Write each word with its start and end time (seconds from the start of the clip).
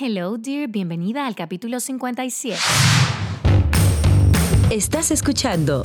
Hello, 0.00 0.38
dear. 0.38 0.68
Bienvenida 0.68 1.26
al 1.26 1.34
capítulo 1.34 1.78
57. 1.78 2.58
Estás 4.70 5.10
escuchando 5.10 5.84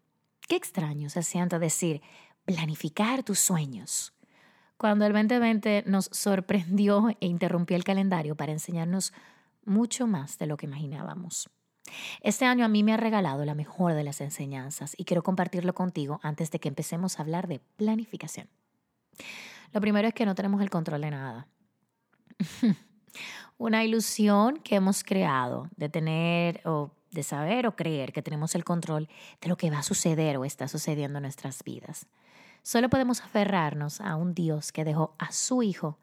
Qué 0.47 0.55
extraño 0.55 1.09
se 1.09 1.23
siente 1.23 1.59
decir 1.59 2.01
planificar 2.45 3.23
tus 3.23 3.39
sueños. 3.39 4.13
Cuando 4.77 5.05
el 5.05 5.13
2020 5.13 5.83
nos 5.87 6.09
sorprendió 6.11 7.09
e 7.19 7.27
interrumpió 7.27 7.77
el 7.77 7.83
calendario 7.83 8.35
para 8.35 8.51
enseñarnos 8.51 9.13
mucho 9.63 10.07
más 10.07 10.37
de 10.37 10.47
lo 10.47 10.57
que 10.57 10.65
imaginábamos. 10.65 11.49
Este 12.21 12.45
año 12.45 12.65
a 12.65 12.67
mí 12.67 12.83
me 12.83 12.93
ha 12.93 12.97
regalado 12.97 13.45
la 13.45 13.55
mejor 13.55 13.93
de 13.93 14.03
las 14.03 14.21
enseñanzas 14.21 14.93
y 14.97 15.05
quiero 15.05 15.23
compartirlo 15.23 15.73
contigo 15.73 16.19
antes 16.23 16.51
de 16.51 16.59
que 16.59 16.69
empecemos 16.69 17.17
a 17.17 17.23
hablar 17.23 17.47
de 17.47 17.59
planificación. 17.77 18.47
Lo 19.73 19.81
primero 19.81 20.07
es 20.07 20.13
que 20.13 20.25
no 20.25 20.35
tenemos 20.35 20.61
el 20.61 20.69
control 20.69 21.01
de 21.01 21.11
nada. 21.11 21.47
Una 23.57 23.83
ilusión 23.83 24.57
que 24.57 24.75
hemos 24.75 25.03
creado 25.03 25.69
de 25.75 25.89
tener 25.89 26.61
o 26.65 26.91
de 27.11 27.23
saber 27.23 27.67
o 27.67 27.75
creer 27.75 28.13
que 28.13 28.21
tenemos 28.21 28.55
el 28.55 28.63
control 28.63 29.09
de 29.41 29.49
lo 29.49 29.57
que 29.57 29.69
va 29.69 29.79
a 29.79 29.83
suceder 29.83 30.37
o 30.37 30.45
está 30.45 30.67
sucediendo 30.67 31.19
en 31.19 31.23
nuestras 31.23 31.63
vidas. 31.63 32.07
Solo 32.63 32.89
podemos 32.89 33.21
aferrarnos 33.21 34.01
a 34.01 34.15
un 34.15 34.33
Dios 34.33 34.71
que 34.71 34.85
dejó 34.85 35.15
a 35.19 35.31
su 35.31 35.63
Hijo 35.63 35.97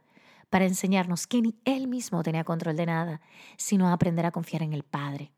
para 0.50 0.66
enseñarnos 0.66 1.26
que 1.26 1.40
ni 1.40 1.54
Él 1.64 1.88
mismo 1.88 2.22
tenía 2.22 2.44
control 2.44 2.76
de 2.76 2.86
nada, 2.86 3.20
sino 3.56 3.88
aprender 3.88 4.26
a 4.26 4.32
confiar 4.32 4.62
en 4.62 4.72
el 4.72 4.82
Padre, 4.82 5.32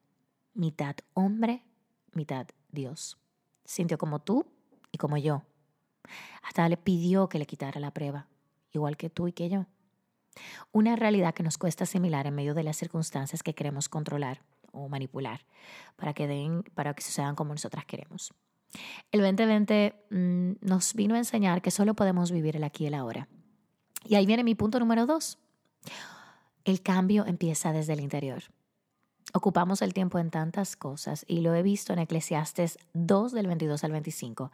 mitad 0.55 0.97
hombre, 1.15 1.65
mitad 2.13 2.47
Dios. 2.71 3.19
Sintió 3.65 3.99
como 3.99 4.21
tú 4.21 4.47
y 4.93 4.99
como 4.99 5.17
yo. 5.19 5.43
Hasta 6.43 6.69
le 6.69 6.77
pidió 6.77 7.29
que 7.29 7.39
le 7.39 7.47
quitara 7.47 7.81
la 7.81 7.93
prueba, 7.93 8.29
igual 8.73 8.97
que 8.97 9.11
tú 9.11 9.29
y 9.29 9.33
que 9.33 9.49
yo. 9.49 9.67
Una 10.73 10.97
realidad 10.97 11.35
que 11.35 11.43
nos 11.43 11.59
cuesta 11.59 11.85
asimilar 11.85 12.27
en 12.27 12.35
medio 12.35 12.55
de 12.55 12.63
las 12.63 12.77
circunstancias 12.77 13.43
que 13.43 13.55
queremos 13.55 13.89
controlar 13.89 14.43
o 14.73 14.89
manipular 14.89 15.45
para 15.97 16.15
que, 16.15 16.27
den, 16.27 16.63
para 16.75 16.95
que 16.95 17.03
sucedan 17.03 17.35
como 17.35 17.53
nosotras 17.53 17.85
queremos. 17.85 18.33
El 19.13 19.21
2020 19.21 19.95
mm, 20.11 20.53
nos 20.61 20.95
vino 20.95 21.15
a 21.15 21.19
enseñar 21.19 21.63
que 21.63 21.71
solo 21.71 21.95
podemos 21.95 22.31
vivir 22.31 22.57
el 22.57 22.65
aquí 22.65 22.85
y 22.85 22.87
el 22.87 22.95
ahora. 22.95 23.29
Y 24.05 24.15
ahí 24.15 24.27
viene 24.27 24.45
mi 24.45 24.55
punto 24.55 24.79
número 24.79 25.07
dos. 25.07 25.39
El 26.65 26.83
cambio 26.83 27.27
empieza 27.27 27.73
desde 27.73 27.95
el 27.95 28.01
interior. 28.01 28.43
Ocupamos 29.33 29.81
el 29.83 29.95
tiempo 29.95 30.19
en 30.19 30.31
tantas 30.31 30.77
cosas 30.77 31.25
y 31.29 31.41
lo 31.41 31.55
he 31.55 31.63
visto 31.63 31.93
en 31.93 32.01
Eclesiastes 32.01 32.79
2 32.95 33.33
del 33.33 33.47
22 33.47 33.85
al 33.85 33.93
25. 33.93 34.51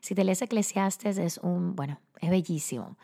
Si 0.00 0.14
te 0.14 0.24
lees 0.24 0.42
Eclesiastes 0.42 1.18
es 1.18 1.38
un, 1.38 1.74
bueno, 1.74 2.00
es 2.20 2.30
bellísimo 2.30 2.96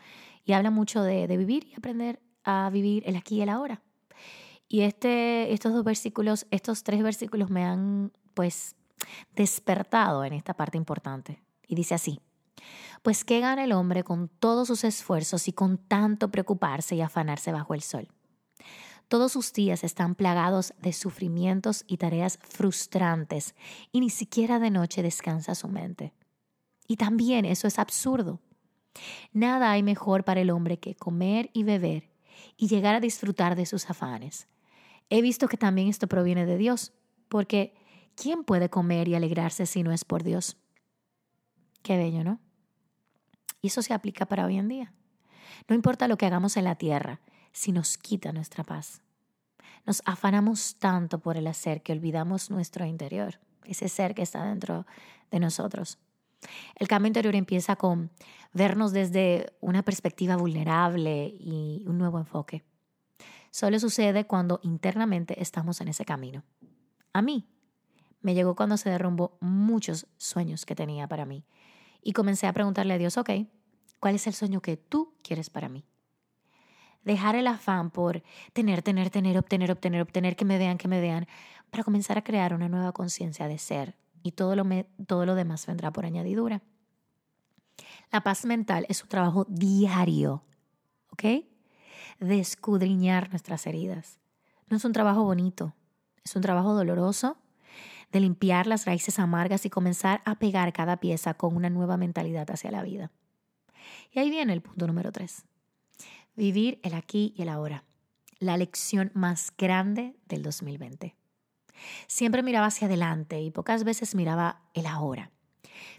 y 0.45 0.53
habla 0.53 0.71
mucho 0.71 1.01
de, 1.01 1.27
de 1.27 1.37
vivir 1.37 1.67
y 1.67 1.75
aprender 1.75 2.21
a 2.45 2.69
vivir 2.71 3.03
el 3.05 3.17
aquí 3.17 3.35
y 3.35 3.41
el 3.41 3.49
ahora. 3.49 3.81
Y 4.67 4.81
este, 4.81 5.53
estos 5.53 5.73
dos 5.73 5.83
versículos, 5.83 6.45
estos 6.51 6.83
tres 6.83 7.01
versículos 7.01 7.49
me 7.49 7.63
han 7.63 8.11
pues 8.33 8.75
despertado 9.35 10.23
en 10.25 10.33
esta 10.33 10.53
parte 10.53 10.77
importante. 10.77 11.41
Y 11.67 11.75
dice 11.75 11.95
así, 11.95 12.19
pues 13.01 13.23
¿qué 13.23 13.39
gana 13.39 13.63
el 13.63 13.71
hombre 13.71 14.03
con 14.03 14.27
todos 14.27 14.67
sus 14.67 14.83
esfuerzos 14.83 15.47
y 15.47 15.53
con 15.53 15.77
tanto 15.77 16.29
preocuparse 16.29 16.95
y 16.95 17.01
afanarse 17.01 17.51
bajo 17.51 17.73
el 17.73 17.81
sol? 17.81 18.09
Todos 19.07 19.31
sus 19.31 19.53
días 19.53 19.85
están 19.85 20.15
plagados 20.15 20.73
de 20.81 20.91
sufrimientos 20.91 21.85
y 21.87 21.97
tareas 21.97 22.39
frustrantes 22.41 23.55
y 23.93 24.01
ni 24.01 24.09
siquiera 24.09 24.59
de 24.59 24.69
noche 24.69 25.01
descansa 25.01 25.55
su 25.55 25.69
mente. 25.69 26.13
Y 26.87 26.97
también 26.97 27.45
eso 27.45 27.67
es 27.67 27.79
absurdo. 27.79 28.41
Nada 29.31 29.71
hay 29.71 29.83
mejor 29.83 30.25
para 30.25 30.41
el 30.41 30.49
hombre 30.49 30.77
que 30.77 30.95
comer 30.95 31.49
y 31.53 31.63
beber 31.63 32.09
y 32.57 32.67
llegar 32.67 32.95
a 32.95 32.99
disfrutar 32.99 33.55
de 33.55 33.65
sus 33.65 33.89
afanes. 33.89 34.47
He 35.09 35.21
visto 35.21 35.47
que 35.47 35.57
también 35.57 35.87
esto 35.87 36.07
proviene 36.07 36.45
de 36.45 36.57
Dios, 36.57 36.93
porque 37.29 37.73
¿quién 38.15 38.43
puede 38.43 38.69
comer 38.69 39.07
y 39.07 39.15
alegrarse 39.15 39.65
si 39.65 39.83
no 39.83 39.91
es 39.91 40.03
por 40.03 40.23
Dios? 40.23 40.57
Qué 41.81 41.97
bello, 41.97 42.23
¿no? 42.23 42.39
Y 43.61 43.67
eso 43.67 43.81
se 43.81 43.93
aplica 43.93 44.25
para 44.25 44.45
hoy 44.45 44.57
en 44.57 44.67
día. 44.67 44.93
No 45.67 45.75
importa 45.75 46.07
lo 46.07 46.17
que 46.17 46.25
hagamos 46.25 46.57
en 46.57 46.65
la 46.65 46.75
tierra, 46.75 47.21
si 47.51 47.71
nos 47.71 47.97
quita 47.97 48.31
nuestra 48.31 48.63
paz. 48.63 49.01
Nos 49.85 50.01
afanamos 50.05 50.75
tanto 50.79 51.19
por 51.19 51.37
el 51.37 51.47
hacer 51.47 51.81
que 51.81 51.93
olvidamos 51.93 52.51
nuestro 52.51 52.85
interior, 52.85 53.39
ese 53.63 53.87
ser 53.89 54.13
que 54.13 54.21
está 54.21 54.43
dentro 54.43 54.85
de 55.31 55.39
nosotros. 55.39 55.97
El 56.75 56.87
cambio 56.87 57.07
interior 57.07 57.35
empieza 57.35 57.75
con 57.75 58.11
vernos 58.53 58.91
desde 58.91 59.53
una 59.61 59.83
perspectiva 59.83 60.35
vulnerable 60.35 61.33
y 61.39 61.83
un 61.87 61.97
nuevo 61.97 62.19
enfoque. 62.19 62.63
Solo 63.51 63.79
sucede 63.79 64.25
cuando 64.25 64.59
internamente 64.63 65.41
estamos 65.41 65.81
en 65.81 65.87
ese 65.87 66.05
camino. 66.05 66.43
A 67.13 67.21
mí 67.21 67.47
me 68.21 68.33
llegó 68.33 68.55
cuando 68.55 68.77
se 68.77 68.89
derrumbó 68.89 69.37
muchos 69.39 70.07
sueños 70.17 70.65
que 70.65 70.75
tenía 70.75 71.07
para 71.07 71.25
mí 71.25 71.45
y 72.01 72.13
comencé 72.13 72.47
a 72.47 72.53
preguntarle 72.53 72.93
a 72.93 72.97
Dios, 72.97 73.17
ok, 73.17 73.29
¿cuál 73.99 74.15
es 74.15 74.27
el 74.27 74.33
sueño 74.33 74.61
que 74.61 74.77
tú 74.77 75.13
quieres 75.23 75.49
para 75.49 75.69
mí? 75.69 75.85
Dejar 77.03 77.35
el 77.35 77.47
afán 77.47 77.89
por 77.89 78.21
tener, 78.53 78.81
tener, 78.81 79.09
tener, 79.09 79.37
obtener, 79.37 79.71
obtener, 79.71 80.01
obtener, 80.01 80.35
que 80.35 80.45
me 80.45 80.57
vean, 80.57 80.77
que 80.77 80.87
me 80.87 80.99
vean, 80.99 81.27
para 81.69 81.83
comenzar 81.83 82.17
a 82.17 82.23
crear 82.23 82.53
una 82.53 82.69
nueva 82.69 82.91
conciencia 82.91 83.47
de 83.47 83.57
ser 83.57 83.95
y 84.23 84.33
todo 84.33 84.55
lo, 84.55 84.65
todo 85.05 85.25
lo 85.25 85.35
demás 85.35 85.65
vendrá 85.65 85.91
por 85.91 86.05
añadidura. 86.05 86.61
La 88.11 88.21
paz 88.21 88.45
mental 88.45 88.85
es 88.89 89.03
un 89.03 89.09
trabajo 89.09 89.45
diario, 89.49 90.43
¿ok? 91.11 91.45
De 92.19 92.39
escudriñar 92.39 93.29
nuestras 93.29 93.67
heridas. 93.67 94.19
No 94.69 94.77
es 94.77 94.85
un 94.85 94.93
trabajo 94.93 95.23
bonito, 95.23 95.73
es 96.23 96.35
un 96.35 96.41
trabajo 96.41 96.73
doloroso 96.73 97.37
de 98.11 98.19
limpiar 98.19 98.67
las 98.67 98.85
raíces 98.85 99.19
amargas 99.19 99.65
y 99.65 99.69
comenzar 99.69 100.21
a 100.25 100.35
pegar 100.35 100.73
cada 100.73 100.97
pieza 100.97 101.33
con 101.33 101.55
una 101.55 101.69
nueva 101.69 101.97
mentalidad 101.97 102.49
hacia 102.51 102.71
la 102.71 102.83
vida. 102.83 103.11
Y 104.11 104.19
ahí 104.19 104.29
viene 104.29 104.53
el 104.53 104.61
punto 104.61 104.87
número 104.87 105.11
tres. 105.11 105.43
Vivir 106.35 106.79
el 106.83 106.93
aquí 106.93 107.33
y 107.35 107.43
el 107.43 107.49
ahora. 107.49 107.83
La 108.39 108.57
lección 108.57 109.11
más 109.13 109.51
grande 109.57 110.15
del 110.27 110.43
2020. 110.43 111.15
Siempre 112.07 112.43
miraba 112.43 112.67
hacia 112.67 112.87
adelante 112.87 113.41
y 113.41 113.51
pocas 113.51 113.83
veces 113.83 114.15
miraba 114.15 114.61
el 114.73 114.85
ahora. 114.85 115.31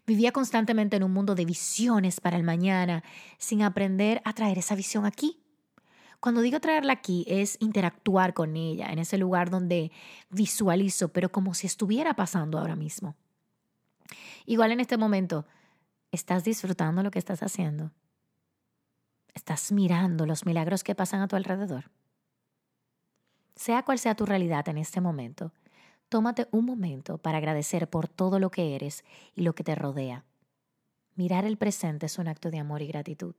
Vivía 0.07 0.33
constantemente 0.33 0.97
en 0.97 1.05
un 1.05 1.12
mundo 1.12 1.34
de 1.34 1.45
visiones 1.45 2.21
para 2.21 2.37
el 2.37 2.43
mañana, 2.43 3.05
sin 3.39 3.62
aprender 3.62 4.21
a 4.25 4.33
traer 4.33 4.59
esa 4.59 4.75
visión 4.75 5.07
aquí, 5.07 5.41
cuando 6.21 6.41
digo 6.41 6.61
traerla 6.61 6.95
aquí 6.95 7.25
es 7.29 7.56
interactuar 7.61 8.34
con 8.34 8.56
ella 8.56 8.91
en 8.91 8.99
ese 8.99 9.19
lugar 9.19 9.51
donde 9.51 9.93
visualizo, 10.31 11.09
pero 11.12 11.31
como 11.31 11.55
si 11.55 11.67
estuviera 11.67 12.15
pasando 12.15 12.59
ahora 12.59 12.77
mismo. 12.77 13.15
Igual 14.47 14.73
en 14.73 14.81
este 14.81 14.97
momento, 14.97 15.47
¿estás 16.11 16.43
disfrutando 16.45 17.03
lo 17.03 17.11
que 17.11 17.19
estás 17.19 17.43
haciendo? 17.43 17.93
¿Estás 19.34 19.71
mirando 19.71 20.27
los 20.27 20.47
milagros 20.47 20.83
que 20.83 20.95
pasan 20.95 21.21
a 21.21 21.28
tu 21.28 21.37
alrededor? 21.37 21.91
Sea 23.55 23.84
cual 23.84 23.98
sea 23.98 24.15
tu 24.15 24.27
realidad 24.27 24.69
en 24.69 24.78
este 24.78 25.01
momento, 25.01 25.53
tómate 26.09 26.48
un 26.51 26.65
momento 26.65 27.19
para 27.19 27.39
agradecer 27.39 27.89
por 27.89 28.09
todo 28.09 28.39
lo 28.41 28.51
que 28.51 28.75
eres 28.75 29.04
y 29.34 29.42
lo 29.42 29.54
que 29.54 29.65
te 29.65 29.75
rodea. 29.75 30.25
Mirar 31.15 31.45
el 31.45 31.59
presente 31.59 32.07
es 32.07 32.19
un 32.19 32.28
acto 32.28 32.51
de 32.51 32.59
amor 32.59 32.83
y 32.83 32.87
gratitud. 32.87 33.34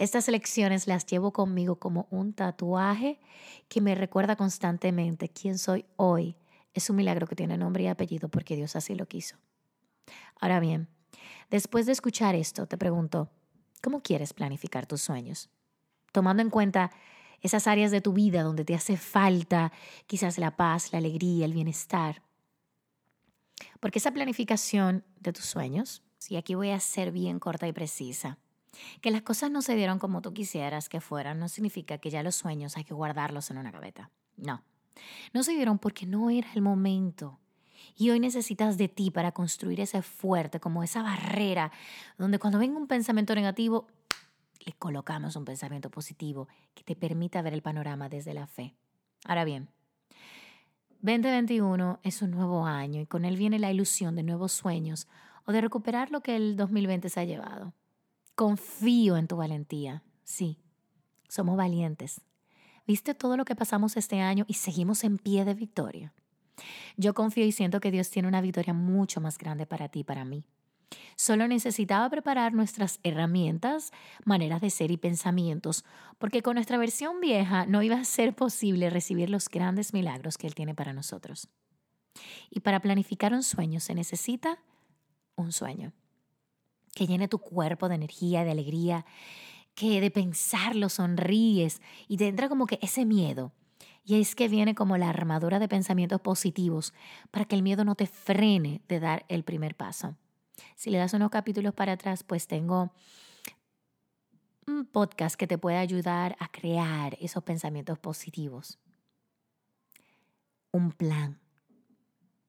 Estas 0.00 0.28
lecciones 0.28 0.86
las 0.86 1.04
llevo 1.04 1.30
conmigo 1.30 1.78
como 1.78 2.08
un 2.10 2.32
tatuaje 2.32 3.20
que 3.68 3.82
me 3.82 3.94
recuerda 3.94 4.34
constantemente 4.34 5.28
quién 5.28 5.58
soy 5.58 5.84
hoy. 5.96 6.38
Es 6.72 6.88
un 6.88 6.96
milagro 6.96 7.26
que 7.26 7.36
tiene 7.36 7.58
nombre 7.58 7.82
y 7.82 7.86
apellido 7.86 8.30
porque 8.30 8.56
Dios 8.56 8.76
así 8.76 8.94
lo 8.94 9.04
quiso. 9.04 9.36
Ahora 10.40 10.58
bien, 10.58 10.88
después 11.50 11.84
de 11.84 11.92
escuchar 11.92 12.34
esto, 12.34 12.66
te 12.66 12.78
pregunto, 12.78 13.28
¿cómo 13.82 14.00
quieres 14.00 14.32
planificar 14.32 14.86
tus 14.86 15.02
sueños? 15.02 15.50
Tomando 16.12 16.40
en 16.42 16.48
cuenta 16.48 16.92
esas 17.42 17.66
áreas 17.66 17.90
de 17.90 18.00
tu 18.00 18.14
vida 18.14 18.42
donde 18.42 18.64
te 18.64 18.74
hace 18.74 18.96
falta 18.96 19.70
quizás 20.06 20.38
la 20.38 20.56
paz, 20.56 20.92
la 20.92 20.98
alegría, 20.98 21.44
el 21.44 21.52
bienestar. 21.52 22.22
Porque 23.80 23.98
esa 23.98 24.12
planificación 24.12 25.04
de 25.20 25.34
tus 25.34 25.44
sueños, 25.44 26.02
y 26.26 26.36
aquí 26.36 26.54
voy 26.54 26.70
a 26.70 26.80
ser 26.80 27.10
bien 27.10 27.38
corta 27.38 27.68
y 27.68 27.74
precisa, 27.74 28.38
Que 29.00 29.10
las 29.10 29.22
cosas 29.22 29.50
no 29.50 29.62
se 29.62 29.74
dieron 29.74 29.98
como 29.98 30.22
tú 30.22 30.32
quisieras 30.32 30.88
que 30.88 31.00
fueran 31.00 31.38
no 31.38 31.48
significa 31.48 31.98
que 31.98 32.10
ya 32.10 32.22
los 32.22 32.36
sueños 32.36 32.76
hay 32.76 32.84
que 32.84 32.94
guardarlos 32.94 33.50
en 33.50 33.58
una 33.58 33.70
gaveta. 33.70 34.10
No. 34.36 34.62
No 35.32 35.42
se 35.42 35.52
dieron 35.52 35.78
porque 35.78 36.06
no 36.06 36.30
era 36.30 36.52
el 36.54 36.62
momento. 36.62 37.38
Y 37.96 38.10
hoy 38.10 38.20
necesitas 38.20 38.78
de 38.78 38.88
ti 38.88 39.10
para 39.10 39.32
construir 39.32 39.80
ese 39.80 40.02
fuerte, 40.02 40.60
como 40.60 40.82
esa 40.82 41.02
barrera, 41.02 41.72
donde 42.18 42.38
cuando 42.38 42.58
venga 42.58 42.78
un 42.78 42.86
pensamiento 42.86 43.34
negativo, 43.34 43.88
le 44.64 44.72
colocamos 44.74 45.36
un 45.36 45.44
pensamiento 45.44 45.90
positivo 45.90 46.48
que 46.74 46.84
te 46.84 46.96
permita 46.96 47.42
ver 47.42 47.54
el 47.54 47.62
panorama 47.62 48.08
desde 48.08 48.34
la 48.34 48.46
fe. 48.46 48.74
Ahora 49.24 49.44
bien, 49.44 49.68
2021 51.00 52.00
es 52.02 52.20
un 52.22 52.30
nuevo 52.30 52.66
año 52.66 53.00
y 53.00 53.06
con 53.06 53.24
él 53.24 53.36
viene 53.36 53.58
la 53.58 53.70
ilusión 53.70 54.16
de 54.16 54.22
nuevos 54.22 54.52
sueños 54.52 55.08
o 55.46 55.52
de 55.52 55.62
recuperar 55.62 56.10
lo 56.10 56.20
que 56.20 56.36
el 56.36 56.56
2020 56.56 57.08
se 57.08 57.20
ha 57.20 57.24
llevado. 57.24 57.72
Confío 58.40 59.18
en 59.18 59.28
tu 59.28 59.36
valentía. 59.36 60.02
Sí, 60.24 60.56
somos 61.28 61.58
valientes. 61.58 62.22
¿Viste 62.86 63.12
todo 63.14 63.36
lo 63.36 63.44
que 63.44 63.54
pasamos 63.54 63.98
este 63.98 64.22
año 64.22 64.46
y 64.48 64.54
seguimos 64.54 65.04
en 65.04 65.18
pie 65.18 65.44
de 65.44 65.52
victoria? 65.52 66.14
Yo 66.96 67.12
confío 67.12 67.44
y 67.44 67.52
siento 67.52 67.80
que 67.80 67.90
Dios 67.90 68.08
tiene 68.08 68.28
una 68.28 68.40
victoria 68.40 68.72
mucho 68.72 69.20
más 69.20 69.36
grande 69.36 69.66
para 69.66 69.90
ti 69.90 70.00
y 70.00 70.04
para 70.04 70.24
mí. 70.24 70.46
Solo 71.16 71.48
necesitaba 71.48 72.08
preparar 72.08 72.54
nuestras 72.54 72.98
herramientas, 73.02 73.92
maneras 74.24 74.62
de 74.62 74.70
ser 74.70 74.90
y 74.90 74.96
pensamientos, 74.96 75.84
porque 76.16 76.40
con 76.40 76.54
nuestra 76.54 76.78
versión 76.78 77.20
vieja 77.20 77.66
no 77.66 77.82
iba 77.82 77.96
a 77.96 78.04
ser 78.06 78.34
posible 78.34 78.88
recibir 78.88 79.28
los 79.28 79.50
grandes 79.50 79.92
milagros 79.92 80.38
que 80.38 80.46
Él 80.46 80.54
tiene 80.54 80.74
para 80.74 80.94
nosotros. 80.94 81.50
Y 82.48 82.60
para 82.60 82.80
planificar 82.80 83.34
un 83.34 83.42
sueño 83.42 83.80
se 83.80 83.94
necesita 83.94 84.58
un 85.36 85.52
sueño 85.52 85.92
que 86.94 87.06
llene 87.06 87.28
tu 87.28 87.38
cuerpo 87.38 87.88
de 87.88 87.94
energía, 87.96 88.44
de 88.44 88.50
alegría, 88.50 89.06
que 89.74 90.00
de 90.00 90.10
pensarlo 90.10 90.88
sonríes 90.88 91.80
y 92.08 92.16
te 92.16 92.28
entra 92.28 92.48
como 92.48 92.66
que 92.66 92.78
ese 92.82 93.04
miedo. 93.04 93.52
Y 94.04 94.20
es 94.20 94.34
que 94.34 94.48
viene 94.48 94.74
como 94.74 94.96
la 94.96 95.08
armadura 95.08 95.58
de 95.58 95.68
pensamientos 95.68 96.20
positivos 96.20 96.92
para 97.30 97.44
que 97.44 97.54
el 97.54 97.62
miedo 97.62 97.84
no 97.84 97.94
te 97.94 98.06
frene 98.06 98.82
de 98.88 99.00
dar 99.00 99.24
el 99.28 99.44
primer 99.44 99.76
paso. 99.76 100.16
Si 100.76 100.90
le 100.90 100.98
das 100.98 101.14
unos 101.14 101.30
capítulos 101.30 101.74
para 101.74 101.92
atrás, 101.92 102.24
pues 102.24 102.46
tengo 102.46 102.92
un 104.66 104.86
podcast 104.86 105.36
que 105.36 105.46
te 105.46 105.58
puede 105.58 105.76
ayudar 105.76 106.36
a 106.38 106.48
crear 106.48 107.16
esos 107.20 107.42
pensamientos 107.42 107.98
positivos. 107.98 108.78
Un 110.72 110.92
plan. 110.92 111.40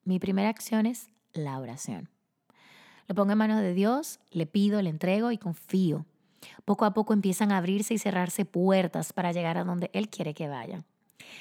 Mi 0.03 0.19
primera 0.19 0.49
acción 0.49 0.85
es 0.85 1.09
la 1.33 1.59
oración. 1.59 2.09
Lo 3.11 3.15
pongo 3.15 3.33
en 3.33 3.39
manos 3.39 3.59
de 3.59 3.73
Dios, 3.73 4.21
le 4.31 4.45
pido, 4.45 4.81
le 4.81 4.89
entrego 4.89 5.33
y 5.33 5.37
confío. 5.37 6.05
Poco 6.63 6.85
a 6.85 6.93
poco 6.93 7.11
empiezan 7.11 7.51
a 7.51 7.57
abrirse 7.57 7.93
y 7.93 7.97
cerrarse 7.97 8.45
puertas 8.45 9.11
para 9.11 9.33
llegar 9.33 9.57
a 9.57 9.65
donde 9.65 9.89
Él 9.91 10.07
quiere 10.07 10.33
que 10.33 10.47
vaya. 10.47 10.85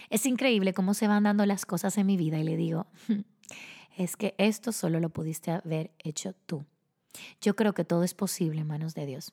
Es 0.09 0.27
increíble 0.27 0.75
cómo 0.75 0.95
se 0.95 1.07
van 1.07 1.23
dando 1.23 1.47
las 1.47 1.67
cosas 1.67 1.97
en 1.97 2.09
mi 2.09 2.17
vida 2.17 2.41
y 2.41 2.43
le 2.43 2.57
digo, 2.57 2.89
es 3.97 4.17
que 4.17 4.35
esto 4.37 4.73
solo 4.73 4.99
lo 4.99 5.11
pudiste 5.11 5.53
haber 5.53 5.93
hecho 6.01 6.35
tú. 6.47 6.65
Yo 7.41 7.55
creo 7.55 7.73
que 7.73 7.85
todo 7.85 8.03
es 8.03 8.15
posible 8.15 8.63
en 8.63 8.67
manos 8.67 8.97
de 8.97 9.07
Dios. 9.07 9.33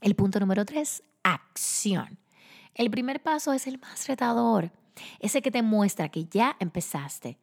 El 0.00 0.14
punto 0.14 0.40
número 0.40 0.64
tres, 0.64 1.02
acción. 1.22 2.16
El 2.72 2.90
primer 2.90 3.22
paso 3.22 3.52
es 3.52 3.66
el 3.66 3.78
más 3.78 4.08
retador, 4.08 4.70
ese 5.20 5.42
que 5.42 5.50
te 5.50 5.60
muestra 5.60 6.08
que 6.08 6.24
ya 6.24 6.56
empezaste. 6.60 7.36